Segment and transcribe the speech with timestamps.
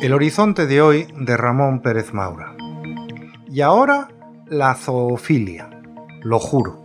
[0.00, 2.54] El horizonte de hoy de Ramón Pérez Maura.
[3.48, 4.08] Y ahora
[4.46, 5.70] la zoofilia,
[6.22, 6.80] lo juro.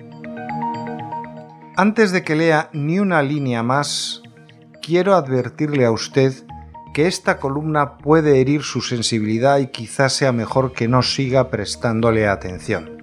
[1.76, 4.24] Antes de que lea ni una línea más,
[4.82, 6.34] quiero advertirle a usted
[6.96, 12.28] que esta columna puede herir su sensibilidad y quizás sea mejor que no siga prestándole
[12.28, 13.01] atención.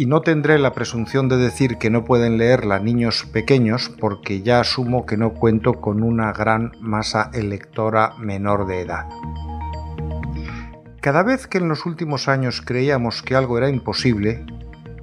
[0.00, 4.58] Y no tendré la presunción de decir que no pueden leerla niños pequeños porque ya
[4.58, 9.10] asumo que no cuento con una gran masa electora menor de edad.
[11.02, 14.46] Cada vez que en los últimos años creíamos que algo era imposible,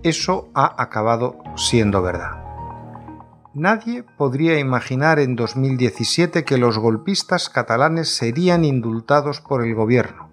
[0.01, 2.31] eso ha acabado siendo verdad.
[3.53, 10.31] Nadie podría imaginar en 2017 que los golpistas catalanes serían indultados por el gobierno.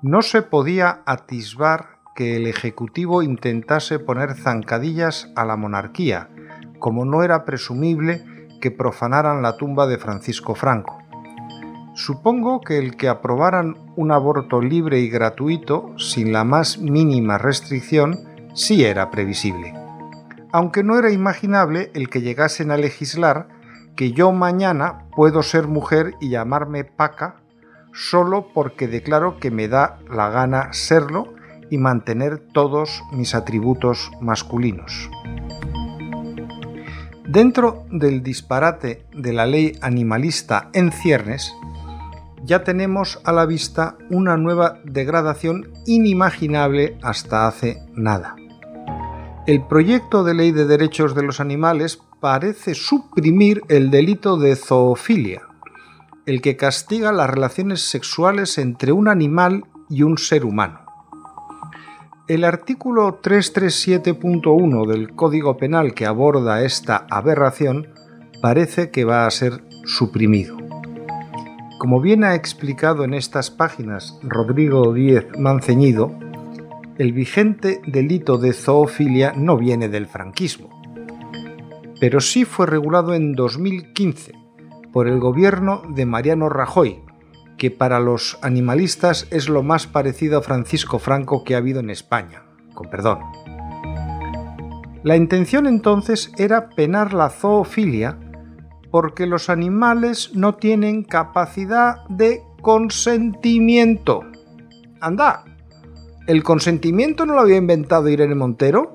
[0.00, 6.30] No se podía atisbar que el Ejecutivo intentase poner zancadillas a la monarquía,
[6.80, 8.24] como no era presumible
[8.60, 10.98] que profanaran la tumba de Francisco Franco.
[11.94, 18.18] Supongo que el que aprobaran un aborto libre y gratuito, sin la más mínima restricción,
[18.52, 19.74] sí era previsible
[20.52, 23.48] aunque no era imaginable el que llegasen a legislar
[23.96, 27.36] que yo mañana puedo ser mujer y llamarme Paca
[27.92, 31.34] solo porque declaro que me da la gana serlo
[31.70, 35.10] y mantener todos mis atributos masculinos.
[37.26, 41.52] Dentro del disparate de la ley animalista en ciernes,
[42.42, 48.36] ya tenemos a la vista una nueva degradación inimaginable hasta hace nada.
[49.46, 55.42] El proyecto de ley de derechos de los animales parece suprimir el delito de zoofilia,
[56.24, 60.87] el que castiga las relaciones sexuales entre un animal y un ser humano.
[62.28, 67.88] El artículo 337.1 del Código Penal que aborda esta aberración
[68.42, 70.58] parece que va a ser suprimido.
[71.78, 76.12] Como bien ha explicado en estas páginas Rodrigo Díez Manceñido,
[76.98, 80.68] el vigente delito de zoofilia no viene del franquismo,
[81.98, 84.34] pero sí fue regulado en 2015
[84.92, 87.00] por el gobierno de Mariano Rajoy,
[87.58, 91.90] que para los animalistas es lo más parecido a Francisco Franco que ha habido en
[91.90, 93.18] España, con perdón.
[95.02, 98.18] La intención entonces era penar la zoofilia
[98.90, 104.22] porque los animales no tienen capacidad de consentimiento.
[105.00, 105.44] Anda,
[106.28, 108.94] ¿El consentimiento no lo había inventado Irene Montero?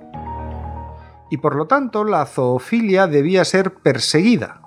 [1.31, 4.62] Y por lo tanto la zoofilia debía ser perseguida.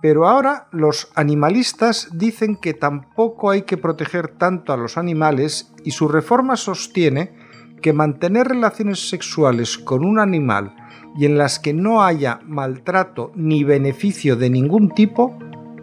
[0.00, 5.90] Pero ahora los animalistas dicen que tampoco hay que proteger tanto a los animales y
[5.90, 7.34] su reforma sostiene
[7.82, 10.74] que mantener relaciones sexuales con un animal
[11.16, 15.36] y en las que no haya maltrato ni beneficio de ningún tipo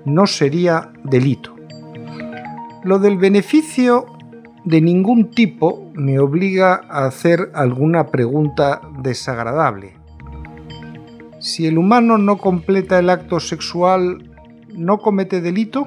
[0.06, 1.56] no sería delito.
[2.84, 4.06] Lo del beneficio
[4.64, 9.95] de ningún tipo me obliga a hacer alguna pregunta desagradable.
[11.46, 14.32] Si el humano no completa el acto sexual,
[14.74, 15.86] ¿no comete delito?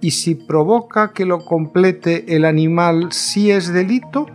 [0.00, 4.26] ¿Y si provoca que lo complete el animal, sí es delito?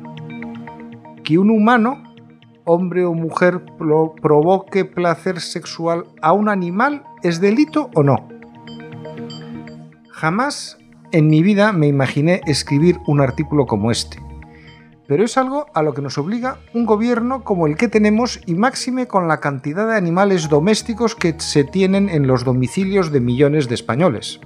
[1.25, 2.01] ¿Que un humano,
[2.63, 3.65] hombre o mujer,
[4.21, 8.29] provoque placer sexual a un animal es delito o no?
[10.09, 10.77] Jamás
[11.11, 14.24] en mi vida me imaginé escribir un artículo como este.
[15.07, 18.55] Pero es algo a lo que nos obliga un gobierno como el que tenemos y
[18.55, 23.69] máxime con la cantidad de animales domésticos que se tienen en los domicilios de millones
[23.69, 24.39] de españoles.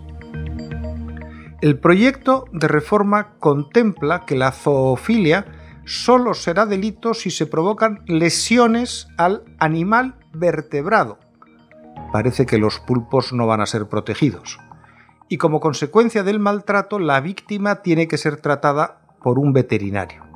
[1.61, 5.45] El proyecto de reforma contempla que la zoofilia
[5.85, 11.19] solo será delito si se provocan lesiones al animal vertebrado.
[12.11, 14.59] Parece que los pulpos no van a ser protegidos
[15.29, 20.28] y como consecuencia del maltrato la víctima tiene que ser tratada por un veterinario.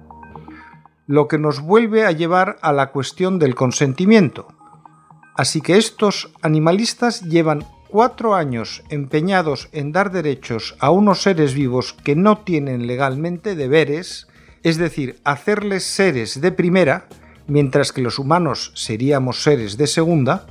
[1.06, 4.48] Lo que nos vuelve a llevar a la cuestión del consentimiento.
[5.36, 11.94] Así que estos animalistas llevan cuatro años empeñados en dar derechos a unos seres vivos
[11.94, 14.28] que no tienen legalmente deberes,
[14.64, 17.08] es decir, hacerles seres de primera,
[17.48, 20.46] mientras que los humanos seríamos seres de segunda,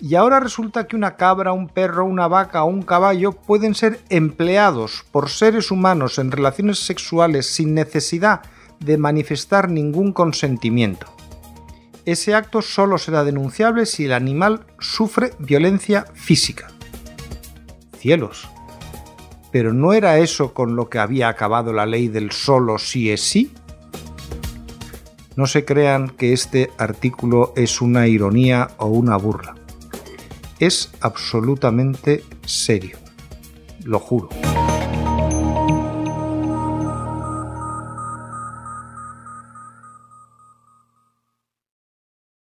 [0.00, 4.00] y ahora resulta que una cabra, un perro, una vaca o un caballo pueden ser
[4.10, 8.42] empleados por seres humanos en relaciones sexuales sin necesidad
[8.80, 11.06] de manifestar ningún consentimiento.
[12.04, 16.68] Ese acto solo será denunciable si el animal sufre violencia física.
[17.98, 18.48] Cielos.
[19.50, 23.22] Pero ¿no era eso con lo que había acabado la ley del solo sí es
[23.22, 23.52] sí?
[25.34, 29.54] No se crean que este artículo es una ironía o una burla.
[30.60, 32.98] Es absolutamente serio.
[33.84, 34.28] Lo juro.